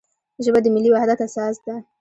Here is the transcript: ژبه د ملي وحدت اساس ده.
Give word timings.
ژبه 0.43 0.59
د 0.63 0.67
ملي 0.75 0.89
وحدت 0.91 1.19
اساس 1.27 1.55
ده. 1.65 1.75